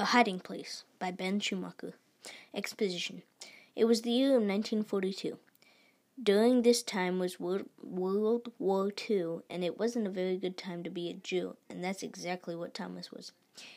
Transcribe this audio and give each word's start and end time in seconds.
A 0.00 0.04
Hiding 0.04 0.38
Place 0.38 0.84
by 1.00 1.10
Ben 1.10 1.40
Schuhmacher. 1.40 1.94
Exposition. 2.54 3.22
It 3.74 3.86
was 3.86 4.02
the 4.02 4.12
year 4.12 4.28
of 4.28 4.42
1942. 4.42 5.38
During 6.22 6.62
this 6.62 6.84
time 6.84 7.18
was 7.18 7.40
World, 7.40 8.52
War 8.60 8.92
II, 9.10 9.40
and 9.50 9.64
it 9.64 9.76
wasn't 9.76 10.06
a 10.06 10.10
very 10.10 10.36
good 10.36 10.56
time 10.56 10.84
to 10.84 10.90
be 10.90 11.10
a 11.10 11.14
Jew, 11.14 11.56
and 11.68 11.82
that's 11.82 12.04
exactly 12.04 12.54
what 12.54 12.74
Thomas 12.74 13.10
was. 13.10 13.32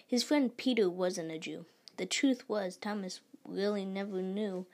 His 0.05 0.21
friend 0.21 0.55
Peter 0.55 0.91
wasn't 0.91 1.31
a 1.31 1.39
Jew. 1.39 1.65
The 1.97 2.05
truth 2.05 2.47
was, 2.47 2.77
Thomas 2.77 3.21
really 3.43 3.83
never 3.83 4.21
knew 4.21 4.67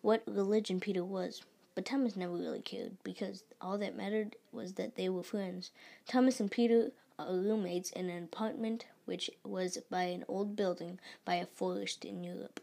what 0.00 0.22
religion 0.26 0.80
Peter 0.80 1.04
was. 1.04 1.42
But 1.74 1.84
Thomas 1.84 2.16
never 2.16 2.34
really 2.34 2.60
cared 2.60 2.92
because 3.02 3.42
all 3.60 3.76
that 3.78 3.96
mattered 3.96 4.36
was 4.52 4.74
that 4.74 4.94
they 4.94 5.08
were 5.08 5.24
friends. 5.24 5.70
Thomas 6.06 6.40
and 6.40 6.50
Peter 6.50 6.92
roommates 7.18 7.90
in 7.90 8.10
an 8.10 8.24
apartment 8.24 8.86
which 9.04 9.30
was 9.44 9.78
by 9.90 10.04
an 10.04 10.24
old 10.28 10.56
building 10.56 10.98
by 11.24 11.34
a 11.36 11.46
forest 11.46 12.04
in 12.04 12.24
Europe. 12.24 12.60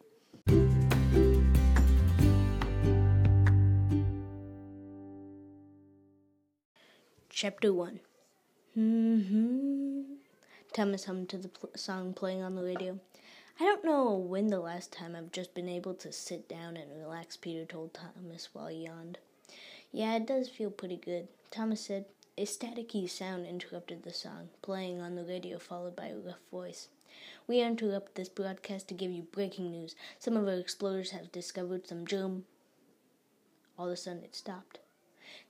Chapter 7.29 7.73
1 7.73 7.99
hmm 8.75 10.01
Thomas 10.73 11.05
hummed 11.05 11.29
to 11.29 11.37
the 11.37 11.47
pl- 11.49 11.69
song 11.75 12.13
playing 12.13 12.41
on 12.43 12.55
the 12.55 12.63
radio. 12.63 12.99
I 13.59 13.63
don't 13.63 13.83
know 13.83 14.15
when 14.15 14.47
the 14.47 14.59
last 14.59 14.91
time 14.93 15.15
I've 15.15 15.31
just 15.31 15.53
been 15.53 15.67
able 15.67 15.93
to 15.95 16.11
sit 16.11 16.47
down 16.47 16.77
and 16.77 16.91
relax, 16.97 17.35
Peter 17.37 17.65
told 17.65 17.93
Thomas 17.93 18.49
while 18.53 18.67
he 18.67 18.85
yawned. 18.85 19.17
Yeah, 19.91 20.15
it 20.15 20.25
does 20.25 20.49
feel 20.49 20.71
pretty 20.71 20.95
good, 20.97 21.27
Thomas 21.49 21.81
said. 21.81 22.05
A 22.41 22.45
staticky 22.45 23.07
sound 23.07 23.45
interrupted 23.45 24.01
the 24.01 24.11
song, 24.11 24.49
playing 24.63 24.99
on 24.99 25.13
the 25.13 25.23
radio, 25.23 25.59
followed 25.59 25.95
by 25.95 26.07
a 26.07 26.17
rough 26.17 26.41
voice. 26.49 26.87
We 27.45 27.61
interrupt 27.61 28.15
this 28.15 28.29
broadcast 28.29 28.87
to 28.87 28.95
give 28.95 29.11
you 29.11 29.21
breaking 29.21 29.69
news. 29.69 29.95
Some 30.17 30.35
of 30.35 30.47
our 30.47 30.55
explorers 30.55 31.11
have 31.11 31.31
discovered 31.31 31.85
some 31.85 32.07
germ. 32.07 32.45
All 33.77 33.85
of 33.85 33.91
a 33.91 33.95
sudden, 33.95 34.23
it 34.23 34.33
stopped. 34.33 34.79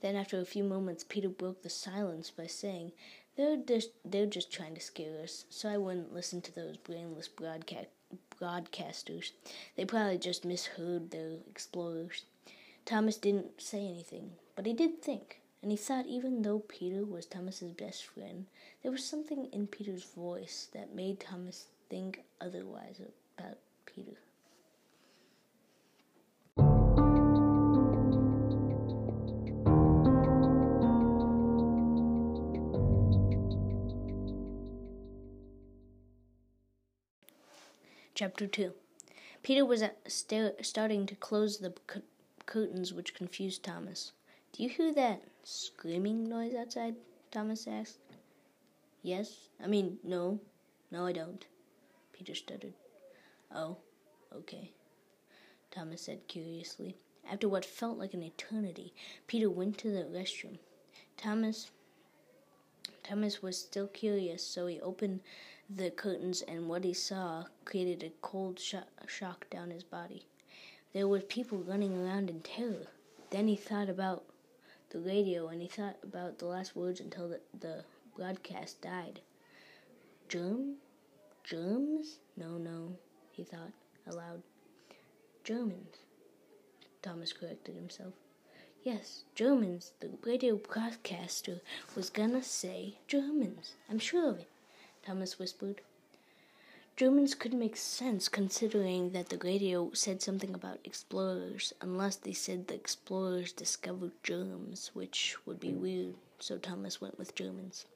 Then, 0.01 0.17
after 0.17 0.37
a 0.37 0.45
few 0.45 0.65
moments, 0.65 1.05
Peter 1.07 1.29
broke 1.29 1.61
the 1.61 1.69
silence 1.69 2.29
by 2.29 2.47
saying, 2.47 2.91
"They're 3.37 3.55
just 3.55 3.91
they're 4.03 4.25
just 4.25 4.51
trying 4.51 4.75
to 4.75 4.81
scare 4.81 5.21
us, 5.21 5.45
so 5.49 5.69
I 5.69 5.77
wouldn't 5.77 6.13
listen 6.13 6.41
to 6.41 6.53
those 6.53 6.75
brainless 6.75 7.29
broadcast 7.29 7.87
broadcasters. 8.37 9.31
They 9.77 9.85
probably 9.85 10.17
just 10.17 10.43
misheard 10.43 11.11
their 11.11 11.37
explorers." 11.49 12.25
Thomas 12.83 13.15
didn't 13.15 13.61
say 13.61 13.87
anything, 13.87 14.35
but 14.55 14.65
he 14.65 14.73
did 14.73 15.01
think 15.01 15.40
and 15.61 15.71
he 15.71 15.77
thought 15.77 16.07
even 16.07 16.41
though 16.41 16.59
Peter 16.59 17.05
was 17.05 17.25
Thomas's 17.25 17.71
best 17.71 18.05
friend, 18.05 18.45
there 18.81 18.91
was 18.91 19.03
something 19.03 19.47
in 19.51 19.67
Peter's 19.67 20.03
voice 20.03 20.67
that 20.73 20.95
made 20.95 21.19
Thomas 21.19 21.67
think 21.89 22.23
otherwise 22.39 22.99
about 23.37 23.57
Peter. 23.85 24.17
Chapter 38.13 38.45
2 38.45 38.73
Peter 39.41 39.65
was 39.65 39.83
starting 40.09 41.05
to 41.07 41.15
close 41.15 41.57
the 41.57 41.73
curtains, 42.45 42.93
which 42.93 43.15
confused 43.15 43.63
Thomas. 43.63 44.11
Do 44.53 44.63
you 44.63 44.69
hear 44.69 44.93
that 44.93 45.23
screaming 45.43 46.27
noise 46.27 46.53
outside? 46.53 46.95
Thomas 47.31 47.67
asked. 47.67 47.99
Yes. 49.01 49.49
I 49.63 49.67
mean, 49.67 49.97
no. 50.03 50.39
No, 50.91 51.05
I 51.05 51.13
don't. 51.13 51.45
Peter 52.11 52.35
stuttered. 52.35 52.73
Oh, 53.53 53.77
okay. 54.35 54.71
Thomas 55.71 56.01
said 56.01 56.27
curiously. 56.27 56.97
After 57.31 57.47
what 57.47 57.63
felt 57.63 57.97
like 57.97 58.13
an 58.13 58.23
eternity, 58.23 58.93
Peter 59.25 59.49
went 59.49 59.77
to 59.79 59.89
the 59.89 60.03
restroom. 60.03 60.59
Thomas 61.15 61.71
Thomas 63.03 63.41
was 63.41 63.57
still 63.57 63.87
curious, 63.87 64.45
so 64.45 64.67
he 64.67 64.79
opened 64.81 65.21
the 65.69 65.91
curtains 65.91 66.41
and 66.41 66.67
what 66.67 66.83
he 66.83 66.93
saw 66.93 67.45
created 67.63 68.03
a 68.03 68.11
cold 68.21 68.59
sh- 68.59 68.75
shock 69.07 69.49
down 69.49 69.71
his 69.71 69.83
body. 69.83 70.25
There 70.93 71.07
were 71.07 71.21
people 71.21 71.59
running 71.59 71.97
around 71.97 72.29
in 72.29 72.41
terror. 72.41 72.87
Then 73.29 73.47
he 73.47 73.55
thought 73.55 73.89
about 73.89 74.25
the 74.91 74.99
radio 74.99 75.47
and 75.47 75.61
he 75.61 75.67
thought 75.67 75.97
about 76.03 76.37
the 76.39 76.45
last 76.45 76.75
words 76.75 76.99
until 76.99 77.29
the, 77.29 77.39
the 77.59 77.83
broadcast 78.15 78.81
died. 78.81 79.21
Germ? 80.27 80.75
Germs? 81.43 82.19
No, 82.37 82.57
no, 82.57 82.95
he 83.31 83.43
thought 83.43 83.71
aloud. 84.05 84.41
Germans. 85.43 85.97
Thomas 87.01 87.33
corrected 87.33 87.75
himself. 87.75 88.13
Yes, 88.83 89.23
Germans. 89.33 89.93
The 89.99 90.09
radio 90.23 90.55
broadcaster 90.55 91.61
was 91.95 92.09
gonna 92.09 92.43
say 92.43 92.95
Germans. 93.07 93.73
I'm 93.89 93.99
sure 93.99 94.29
of 94.29 94.39
it, 94.39 94.49
Thomas 95.05 95.39
whispered. 95.39 95.81
Germans 97.01 97.33
could 97.33 97.55
make 97.55 97.77
sense 97.77 98.29
considering 98.29 99.09
that 99.13 99.29
the 99.29 99.39
radio 99.39 99.89
said 99.91 100.21
something 100.21 100.53
about 100.53 100.77
explorers, 100.83 101.73
unless 101.81 102.15
they 102.15 102.31
said 102.31 102.67
the 102.67 102.75
explorers 102.75 103.51
discovered 103.51 104.11
germs, 104.21 104.91
which 104.93 105.35
would 105.47 105.59
be 105.59 105.73
weird, 105.73 106.13
so 106.37 106.59
Thomas 106.59 107.01
went 107.01 107.17
with 107.17 107.33
Germans. 107.33 107.87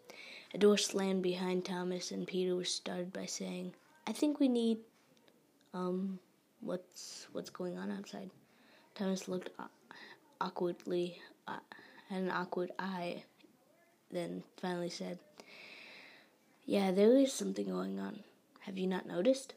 A 0.55 0.57
door 0.57 0.75
slammed 0.75 1.21
behind 1.21 1.63
Thomas, 1.65 2.09
and 2.09 2.25
Peter 2.25 2.55
was 2.55 2.73
started 2.73 3.13
by 3.13 3.27
saying, 3.27 3.75
I 4.07 4.11
think 4.11 4.39
we 4.39 4.47
need. 4.47 4.79
Um, 5.75 6.17
what's 6.61 7.27
what's 7.31 7.51
going 7.51 7.77
on 7.77 7.91
outside? 7.91 8.31
Thomas 8.95 9.27
looked 9.27 9.51
awkwardly, 10.41 11.21
uh, 11.47 11.59
had 12.09 12.23
an 12.23 12.31
awkward 12.31 12.71
eye, 12.79 13.23
then 14.09 14.41
finally 14.59 14.89
said, 14.89 15.19
Yeah, 16.65 16.89
there 16.89 17.15
is 17.15 17.31
something 17.31 17.67
going 17.67 17.99
on. 17.99 18.23
Have 18.65 18.79
you 18.79 18.87
not 18.87 19.05
noticed? 19.05 19.53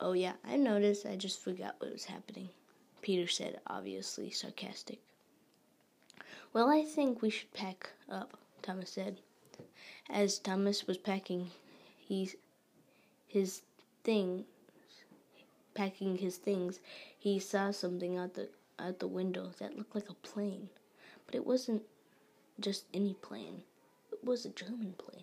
Oh, 0.00 0.12
yeah, 0.12 0.32
I 0.44 0.56
noticed. 0.56 1.06
I 1.06 1.14
just 1.14 1.40
forgot 1.40 1.76
what 1.78 1.92
was 1.92 2.06
happening, 2.06 2.48
Peter 3.00 3.28
said, 3.28 3.60
obviously 3.68 4.28
sarcastic. 4.30 4.98
Well, 6.52 6.68
I 6.68 6.82
think 6.82 7.22
we 7.22 7.30
should 7.30 7.52
pack 7.52 7.90
up, 8.10 8.36
Thomas 8.60 8.90
said. 8.90 9.18
As 10.10 10.40
Thomas 10.40 10.84
was 10.86 10.98
packing 10.98 11.52
he, 11.96 12.30
his 13.28 13.62
thing, 14.02 14.46
packing 15.74 16.18
his 16.18 16.38
things, 16.38 16.80
he 17.16 17.38
saw 17.38 17.70
something 17.70 18.18
out 18.18 18.34
the 18.34 18.48
out 18.80 18.98
the 18.98 19.06
window 19.06 19.52
that 19.60 19.78
looked 19.78 19.94
like 19.94 20.10
a 20.10 20.14
plane, 20.14 20.68
but 21.24 21.36
it 21.36 21.46
wasn't 21.46 21.82
just 22.58 22.84
any 22.92 23.14
plane. 23.14 23.62
It 24.10 24.24
was 24.24 24.44
a 24.44 24.48
German 24.48 24.94
plane. 24.98 25.22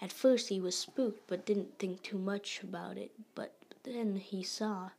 At 0.00 0.12
first 0.12 0.48
he 0.48 0.60
was 0.60 0.76
spooked, 0.76 1.26
but 1.26 1.46
didn't 1.46 1.78
think 1.78 2.02
too 2.02 2.18
much 2.18 2.62
about 2.62 2.96
it. 2.96 3.12
But 3.34 3.54
then 3.82 4.16
he 4.16 4.42
saw 4.42 4.90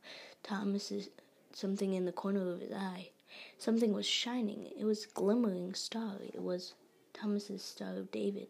Thomas's 0.42 1.10
something 1.52 1.94
in 1.94 2.04
the 2.04 2.12
corner 2.12 2.50
of 2.50 2.60
his 2.60 2.72
eye. 2.72 3.10
Something 3.58 3.92
was 3.92 4.06
shining. 4.06 4.70
It 4.78 4.84
was 4.84 5.04
a 5.04 5.08
glimmering 5.08 5.74
star. 5.74 6.16
It 6.22 6.42
was 6.42 6.74
Thomas's 7.12 7.62
Star 7.62 7.96
of 7.96 8.10
David. 8.10 8.48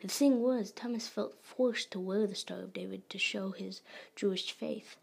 The 0.00 0.08
thing 0.08 0.42
was, 0.42 0.70
Thomas 0.70 1.08
felt 1.08 1.34
forced 1.42 1.90
to 1.90 2.00
wear 2.00 2.26
the 2.26 2.34
Star 2.34 2.60
of 2.60 2.72
David 2.72 3.08
to 3.10 3.18
show 3.18 3.50
his 3.50 3.80
Jewish 4.14 4.52
faith. 4.52 4.96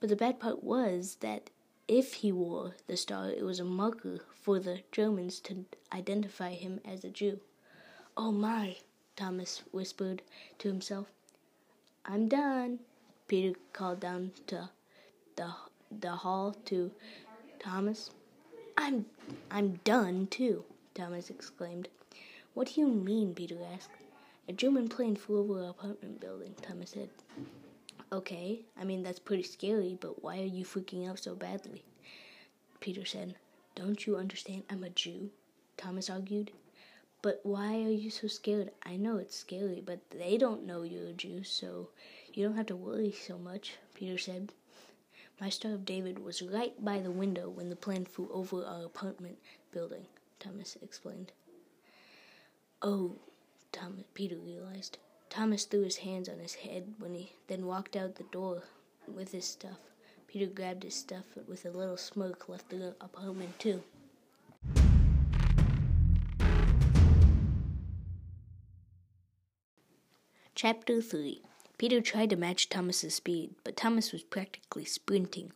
But 0.00 0.10
the 0.10 0.16
bad 0.16 0.38
part 0.38 0.62
was 0.62 1.16
that 1.20 1.50
if 1.88 2.14
he 2.14 2.32
wore 2.32 2.74
the 2.86 2.96
star, 2.96 3.30
it 3.30 3.42
was 3.42 3.60
a 3.60 3.64
marker 3.64 4.20
for 4.34 4.58
the 4.58 4.80
Germans 4.92 5.40
to 5.40 5.64
identify 5.92 6.52
him 6.52 6.80
as 6.84 7.04
a 7.04 7.10
Jew. 7.10 7.40
Oh 8.16 8.32
my, 8.32 8.76
Thomas 9.16 9.62
whispered 9.72 10.22
to 10.58 10.68
himself. 10.68 11.06
I'm 12.04 12.28
done. 12.28 12.80
Peter 13.28 13.58
called 13.72 14.00
down 14.00 14.32
to 14.48 14.68
the 15.36 15.54
the 15.90 16.10
hall 16.10 16.56
to 16.66 16.90
Thomas. 17.58 18.10
I'm 18.76 19.06
I'm 19.50 19.80
done 19.84 20.26
too, 20.26 20.64
Thomas 20.94 21.30
exclaimed. 21.30 21.88
What 22.54 22.74
do 22.74 22.80
you 22.80 22.88
mean? 22.88 23.34
Peter 23.34 23.58
asked. 23.72 23.90
A 24.48 24.52
German 24.52 24.88
plane 24.88 25.16
flew 25.16 25.38
over 25.38 25.64
our 25.64 25.70
apartment 25.70 26.20
building, 26.20 26.54
Thomas 26.60 26.90
said. 26.90 27.08
Okay, 28.12 28.60
I 28.76 28.84
mean 28.84 29.02
that's 29.02 29.18
pretty 29.18 29.42
scary, 29.44 29.96
but 30.00 30.22
why 30.22 30.40
are 30.40 30.44
you 30.44 30.64
freaking 30.64 31.08
out 31.08 31.18
so 31.18 31.34
badly? 31.34 31.82
Peter 32.80 33.04
said. 33.04 33.36
Don't 33.74 34.06
you 34.06 34.16
understand 34.16 34.62
I'm 34.70 34.84
a 34.84 34.90
Jew? 34.90 35.30
Thomas 35.76 36.08
argued. 36.08 36.52
But 37.24 37.40
why 37.42 37.76
are 37.76 37.90
you 37.90 38.10
so 38.10 38.28
scared? 38.28 38.70
I 38.82 38.96
know 38.96 39.16
it's 39.16 39.34
scary, 39.34 39.80
but 39.82 40.10
they 40.10 40.36
don't 40.36 40.66
know 40.66 40.82
you're 40.82 41.08
a 41.08 41.14
Jew, 41.14 41.42
so 41.42 41.88
you 42.34 42.44
don't 42.44 42.58
have 42.58 42.66
to 42.66 42.76
worry 42.76 43.12
so 43.12 43.38
much, 43.38 43.78
Peter 43.94 44.18
said. 44.18 44.52
My 45.40 45.48
Star 45.48 45.72
of 45.72 45.86
David 45.86 46.18
was 46.18 46.42
right 46.42 46.74
by 46.84 47.00
the 47.00 47.10
window 47.10 47.48
when 47.48 47.70
the 47.70 47.76
plane 47.76 48.04
flew 48.04 48.28
over 48.30 48.62
our 48.62 48.84
apartment 48.84 49.38
building, 49.72 50.04
Thomas 50.38 50.76
explained. 50.82 51.32
Oh, 52.82 53.16
Thomas, 53.72 54.04
Peter 54.12 54.36
realized. 54.36 54.98
Thomas 55.30 55.64
threw 55.64 55.80
his 55.84 55.96
hands 55.96 56.28
on 56.28 56.40
his 56.40 56.56
head 56.56 56.92
when 56.98 57.14
he 57.14 57.32
then 57.46 57.64
walked 57.64 57.96
out 57.96 58.16
the 58.16 58.24
door 58.24 58.64
with 59.08 59.32
his 59.32 59.46
stuff. 59.46 59.78
Peter 60.26 60.44
grabbed 60.44 60.82
his 60.82 60.94
stuff 60.94 61.24
but 61.34 61.48
with 61.48 61.64
a 61.64 61.70
little 61.70 61.96
smirk, 61.96 62.50
left 62.50 62.68
the 62.68 62.94
apartment 63.00 63.58
too. 63.58 63.82
Chapter 70.64 71.02
3 71.02 71.42
Peter 71.76 72.00
tried 72.00 72.30
to 72.30 72.36
match 72.36 72.70
Thomas's 72.70 73.14
speed, 73.14 73.50
but 73.64 73.76
Thomas 73.76 74.12
was 74.12 74.22
practically 74.22 74.86
sprinting. 74.86 75.52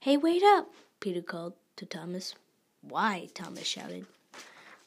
Hey, 0.00 0.16
wait 0.16 0.42
up! 0.42 0.72
Peter 0.98 1.20
called 1.20 1.52
to 1.76 1.84
Thomas. 1.84 2.34
Why? 2.80 3.28
Thomas 3.34 3.66
shouted. 3.66 4.06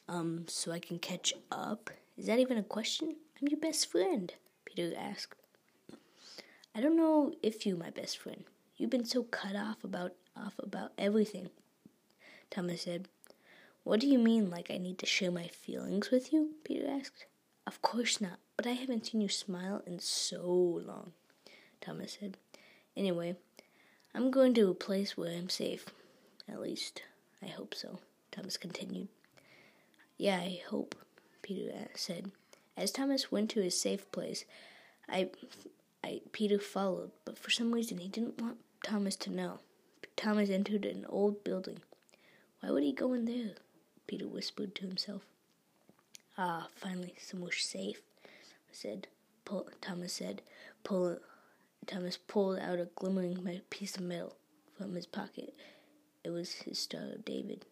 Um, 0.08 0.46
so 0.48 0.72
I 0.72 0.80
can 0.80 0.98
catch 0.98 1.34
up? 1.52 1.88
Is 2.18 2.26
that 2.26 2.40
even 2.40 2.58
a 2.58 2.64
question? 2.64 3.14
I'm 3.40 3.46
your 3.46 3.60
best 3.60 3.88
friend, 3.88 4.34
Peter 4.64 4.92
asked. 4.98 5.38
I 6.74 6.80
don't 6.80 6.96
know 6.96 7.32
if 7.40 7.64
you 7.64 7.76
my 7.76 7.90
best 7.90 8.18
friend. 8.18 8.42
You've 8.76 8.90
been 8.90 9.04
so 9.04 9.22
cut 9.22 9.54
off 9.54 9.84
about 9.84 10.14
off 10.36 10.54
about 10.58 10.90
everything. 10.98 11.48
Thomas 12.50 12.82
said. 12.82 13.06
What 13.84 14.00
do 14.00 14.08
you 14.08 14.18
mean 14.18 14.50
like 14.50 14.68
I 14.68 14.78
need 14.78 14.98
to 14.98 15.06
share 15.06 15.30
my 15.30 15.46
feelings 15.46 16.10
with 16.10 16.32
you? 16.32 16.54
Peter 16.64 16.90
asked. 16.90 17.26
Of 17.68 17.80
course 17.82 18.20
not, 18.20 18.40
but 18.62 18.68
I 18.68 18.74
haven't 18.74 19.06
seen 19.06 19.22
you 19.22 19.28
smile 19.30 19.82
in 19.86 20.00
so 20.00 20.42
long, 20.84 21.12
Thomas 21.80 22.18
said. 22.20 22.36
Anyway, 22.94 23.36
I'm 24.14 24.30
going 24.30 24.52
to 24.52 24.68
a 24.68 24.74
place 24.74 25.16
where 25.16 25.34
I'm 25.34 25.48
safe. 25.48 25.86
At 26.46 26.60
least, 26.60 27.02
I 27.42 27.46
hope 27.46 27.74
so, 27.74 28.00
Thomas 28.30 28.58
continued. 28.58 29.08
Yeah, 30.18 30.36
I 30.36 30.60
hope, 30.68 30.94
Peter 31.40 31.72
said. 31.94 32.32
As 32.76 32.92
Thomas 32.92 33.32
went 33.32 33.48
to 33.52 33.62
his 33.62 33.80
safe 33.80 34.12
place, 34.12 34.44
I, 35.08 35.30
I, 36.04 36.20
Peter 36.32 36.58
followed, 36.58 37.12
but 37.24 37.38
for 37.38 37.48
some 37.48 37.72
reason 37.72 37.96
he 37.96 38.08
didn't 38.08 38.42
want 38.42 38.58
Thomas 38.84 39.16
to 39.16 39.30
know. 39.30 39.60
Thomas 40.16 40.50
entered 40.50 40.84
an 40.84 41.06
old 41.08 41.44
building. 41.44 41.78
Why 42.60 42.72
would 42.72 42.82
he 42.82 42.92
go 42.92 43.14
in 43.14 43.24
there? 43.24 43.54
Peter 44.06 44.28
whispered 44.28 44.74
to 44.74 44.86
himself. 44.86 45.22
Ah, 46.36 46.68
finally, 46.76 47.14
somewhere 47.18 47.52
safe, 47.52 48.02
said 48.72 49.08
Pull, 49.44 49.68
Thomas 49.80 50.12
said. 50.12 50.42
Pull, 50.84 51.18
Thomas 51.86 52.16
pulled 52.16 52.58
out 52.58 52.78
a 52.78 52.88
glimmering 52.94 53.60
piece 53.70 53.96
of 53.96 54.02
metal 54.02 54.36
from 54.76 54.94
his 54.94 55.06
pocket. 55.06 55.54
It 56.22 56.30
was 56.30 56.52
his 56.52 56.78
Star 56.78 57.02
of 57.14 57.24
David. 57.24 57.66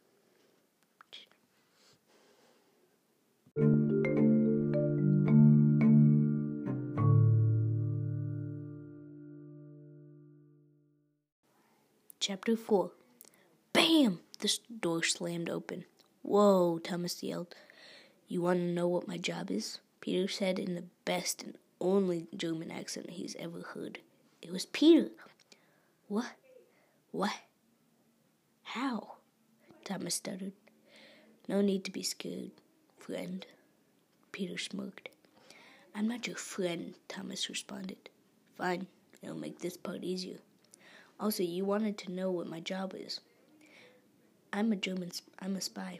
Chapter 12.20 12.56
4 12.56 12.90
Bam! 13.72 14.20
The 14.40 14.58
door 14.80 15.02
slammed 15.02 15.48
open. 15.48 15.84
Whoa, 16.22 16.78
Thomas 16.78 17.22
yelled. 17.22 17.54
You 18.26 18.42
want 18.42 18.58
to 18.58 18.64
know 18.64 18.86
what 18.86 19.08
my 19.08 19.16
job 19.16 19.50
is? 19.50 19.78
Peter 20.08 20.26
said 20.26 20.58
in 20.58 20.74
the 20.74 20.84
best 21.04 21.42
and 21.42 21.58
only 21.82 22.28
German 22.34 22.70
accent 22.70 23.10
he's 23.10 23.36
ever 23.38 23.60
heard. 23.60 23.98
It 24.40 24.50
was 24.50 24.64
Peter. 24.64 25.10
What? 26.06 26.32
What? 27.10 27.36
How? 28.62 29.16
Thomas 29.84 30.14
stuttered. 30.14 30.54
No 31.46 31.60
need 31.60 31.84
to 31.84 31.90
be 31.90 32.02
scared, 32.02 32.52
friend. 32.96 33.44
Peter 34.32 34.56
smirked. 34.56 35.10
I'm 35.94 36.08
not 36.08 36.26
your 36.26 36.36
friend, 36.36 36.94
Thomas 37.08 37.50
responded. 37.50 38.08
Fine, 38.56 38.86
it'll 39.22 39.36
make 39.36 39.58
this 39.58 39.76
part 39.76 40.04
easier. 40.04 40.38
Also, 41.20 41.42
you 41.42 41.66
wanted 41.66 41.98
to 41.98 42.10
know 42.10 42.30
what 42.30 42.46
my 42.46 42.60
job 42.60 42.94
is. 42.96 43.20
I'm 44.54 44.72
a 44.72 44.76
German. 44.76 45.12
I'm 45.38 45.54
a 45.56 45.60
spy 45.60 45.98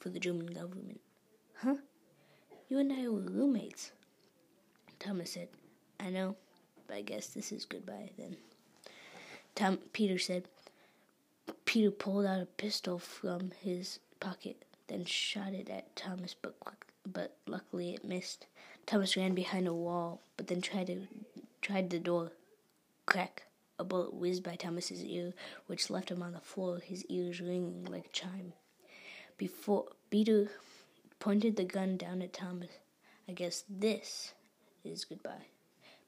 for 0.00 0.08
the 0.08 0.18
German 0.18 0.46
government. 0.46 1.02
Huh? 1.56 1.74
You 2.74 2.80
and 2.80 2.92
I 2.92 3.06
were 3.06 3.20
roommates. 3.20 3.92
Thomas 4.98 5.30
said, 5.30 5.46
I 6.00 6.10
know, 6.10 6.34
but 6.88 6.96
I 6.96 7.02
guess 7.02 7.28
this 7.28 7.52
is 7.52 7.64
goodbye 7.64 8.10
then. 8.18 8.36
Tom 9.54 9.78
Peter 9.92 10.18
said 10.18 10.48
Peter 11.66 11.92
pulled 11.92 12.26
out 12.26 12.42
a 12.42 12.46
pistol 12.46 12.98
from 12.98 13.52
his 13.62 14.00
pocket, 14.18 14.64
then 14.88 15.04
shot 15.04 15.52
it 15.52 15.70
at 15.70 15.94
Thomas, 15.94 16.34
but 16.34 16.56
but 17.06 17.36
luckily 17.46 17.94
it 17.94 18.04
missed. 18.04 18.48
Thomas 18.86 19.16
ran 19.16 19.36
behind 19.36 19.68
a 19.68 19.72
wall, 19.72 20.20
but 20.36 20.48
then 20.48 20.60
tried 20.60 20.88
to 20.88 21.06
tried 21.62 21.90
the 21.90 22.00
door. 22.00 22.32
Crack! 23.06 23.44
A 23.78 23.84
bullet 23.84 24.14
whizzed 24.14 24.42
by 24.42 24.56
Thomas's 24.56 25.04
ear, 25.04 25.32
which 25.68 25.90
left 25.90 26.10
him 26.10 26.24
on 26.24 26.32
the 26.32 26.40
floor, 26.40 26.80
his 26.80 27.04
ears 27.04 27.40
ringing 27.40 27.84
like 27.84 28.06
a 28.06 28.08
chime. 28.08 28.52
Before 29.38 29.86
Peter 30.10 30.50
pointed 31.24 31.56
the 31.56 31.64
gun 31.64 31.96
down 31.96 32.20
at 32.20 32.34
Thomas. 32.34 32.68
I 33.26 33.32
guess 33.32 33.64
this 33.66 34.34
is 34.84 35.06
goodbye, 35.06 35.46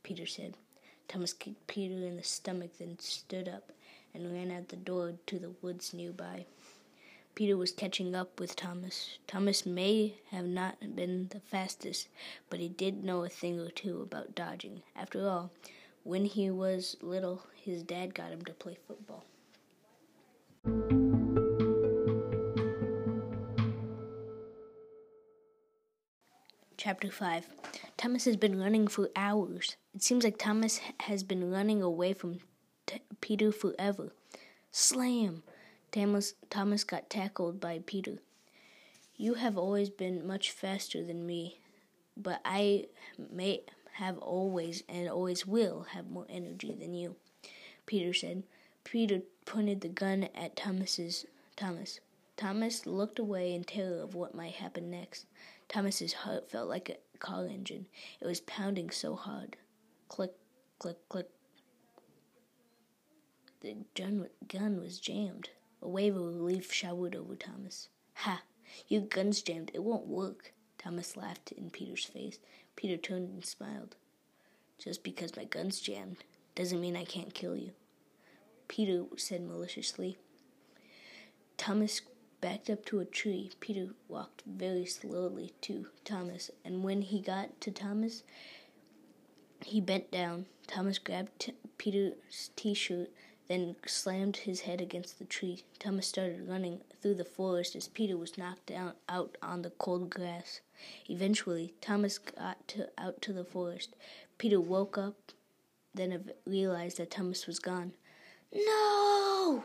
Peter 0.02 0.26
said. 0.26 0.58
Thomas 1.08 1.32
kicked 1.32 1.66
Peter 1.66 1.94
in 1.94 2.18
the 2.18 2.22
stomach, 2.22 2.72
then 2.78 2.98
stood 2.98 3.48
up 3.48 3.72
and 4.12 4.30
ran 4.30 4.50
out 4.50 4.68
the 4.68 4.76
door 4.76 5.14
to 5.24 5.38
the 5.38 5.52
woods 5.62 5.94
nearby. 5.94 6.44
Peter 7.34 7.56
was 7.56 7.72
catching 7.72 8.14
up 8.14 8.38
with 8.38 8.56
Thomas. 8.56 9.16
Thomas 9.26 9.64
may 9.64 10.16
have 10.32 10.44
not 10.44 10.76
been 10.94 11.28
the 11.30 11.40
fastest, 11.40 12.08
but 12.50 12.60
he 12.60 12.68
did 12.68 13.02
know 13.02 13.24
a 13.24 13.30
thing 13.30 13.58
or 13.58 13.70
two 13.70 14.02
about 14.02 14.34
dodging. 14.34 14.82
After 14.94 15.26
all, 15.26 15.50
when 16.04 16.26
he 16.26 16.50
was 16.50 16.94
little, 17.00 17.42
his 17.54 17.82
dad 17.82 18.14
got 18.14 18.32
him 18.32 18.44
to 18.44 18.52
play 18.52 18.76
football. 18.86 19.24
Chapter 26.78 27.10
5 27.10 27.46
Thomas 27.96 28.26
has 28.26 28.36
been 28.36 28.60
running 28.60 28.86
for 28.86 29.08
hours. 29.16 29.76
It 29.94 30.02
seems 30.02 30.24
like 30.24 30.36
Thomas 30.36 30.78
has 31.00 31.22
been 31.22 31.50
running 31.50 31.80
away 31.80 32.12
from 32.12 32.40
t- 32.84 33.00
Peter 33.22 33.50
forever. 33.50 34.12
Slam! 34.70 35.42
Thomas, 35.90 36.34
Thomas 36.50 36.84
got 36.84 37.08
tackled 37.08 37.60
by 37.60 37.80
Peter. 37.86 38.18
You 39.16 39.34
have 39.34 39.56
always 39.56 39.88
been 39.88 40.26
much 40.26 40.50
faster 40.50 41.02
than 41.02 41.26
me, 41.26 41.60
but 42.14 42.42
I 42.44 42.88
may 43.32 43.62
have 43.94 44.18
always 44.18 44.82
and 44.86 45.08
always 45.08 45.46
will 45.46 45.86
have 45.94 46.10
more 46.10 46.26
energy 46.28 46.76
than 46.78 46.92
you, 46.92 47.16
Peter 47.86 48.12
said. 48.12 48.42
Peter 48.84 49.22
pointed 49.46 49.80
the 49.80 49.88
gun 49.88 50.28
at 50.34 50.56
Thomas's 50.56 51.24
Thomas. 51.56 52.00
Thomas 52.36 52.84
looked 52.84 53.18
away 53.18 53.54
in 53.54 53.64
terror 53.64 54.02
of 54.02 54.14
what 54.14 54.34
might 54.34 54.56
happen 54.56 54.90
next. 54.90 55.24
Thomas's 55.68 56.12
heart 56.12 56.50
felt 56.50 56.68
like 56.68 56.88
a 56.88 57.18
car 57.18 57.46
engine. 57.46 57.86
It 58.20 58.26
was 58.26 58.40
pounding 58.40 58.90
so 58.90 59.14
hard. 59.14 59.56
Click, 60.08 60.32
click, 60.78 60.96
click. 61.08 61.28
The 63.60 63.76
gun 63.94 64.80
was 64.80 65.00
jammed. 65.00 65.50
A 65.82 65.88
wave 65.88 66.16
of 66.16 66.24
relief 66.24 66.72
showered 66.72 67.14
over 67.14 67.34
Thomas. 67.34 67.88
Ha! 68.14 68.42
Your 68.88 69.02
gun's 69.02 69.42
jammed. 69.42 69.70
It 69.74 69.82
won't 69.82 70.06
work. 70.06 70.52
Thomas 70.78 71.16
laughed 71.16 71.52
in 71.52 71.70
Peter's 71.70 72.04
face. 72.04 72.38
Peter 72.76 72.96
turned 72.96 73.28
and 73.30 73.44
smiled. 73.44 73.96
Just 74.78 75.02
because 75.02 75.36
my 75.36 75.44
gun's 75.44 75.80
jammed 75.80 76.18
doesn't 76.54 76.80
mean 76.80 76.96
I 76.96 77.04
can't 77.04 77.34
kill 77.34 77.56
you. 77.56 77.72
Peter 78.68 79.04
said 79.16 79.42
maliciously. 79.42 80.18
Thomas 81.56 82.00
backed 82.46 82.70
up 82.70 82.84
to 82.84 83.00
a 83.00 83.04
tree. 83.04 83.50
Peter 83.58 83.88
walked 84.06 84.44
very 84.46 84.86
slowly 84.86 85.52
to 85.60 85.88
Thomas, 86.04 86.48
and 86.64 86.84
when 86.84 87.02
he 87.02 87.20
got 87.20 87.60
to 87.60 87.72
Thomas, 87.72 88.22
he 89.64 89.80
bent 89.80 90.12
down. 90.12 90.46
Thomas 90.68 91.00
grabbed 91.00 91.40
t- 91.40 91.54
Peter's 91.76 92.50
t 92.54 92.72
shirt, 92.72 93.10
then 93.48 93.74
slammed 93.84 94.36
his 94.36 94.60
head 94.60 94.80
against 94.80 95.18
the 95.18 95.24
tree. 95.24 95.64
Thomas 95.80 96.06
started 96.06 96.48
running 96.48 96.82
through 97.02 97.14
the 97.14 97.24
forest 97.24 97.74
as 97.74 97.88
Peter 97.88 98.16
was 98.16 98.38
knocked 98.38 98.66
down 98.66 98.92
out 99.08 99.36
on 99.42 99.62
the 99.62 99.70
cold 99.70 100.08
grass. 100.08 100.60
Eventually, 101.10 101.74
Thomas 101.80 102.16
got 102.16 102.68
to, 102.68 102.88
out 102.96 103.20
to 103.22 103.32
the 103.32 103.44
forest. 103.44 103.96
Peter 104.38 104.60
woke 104.60 104.96
up, 104.96 105.32
then 105.92 106.30
realized 106.46 106.98
that 106.98 107.10
Thomas 107.10 107.48
was 107.48 107.58
gone. 107.58 107.94
No! 108.54 109.64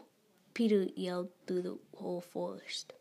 Peter 0.53 0.83
yelled 0.95 1.29
through 1.47 1.61
the 1.61 1.77
whole 1.95 2.21
forest. 2.21 2.93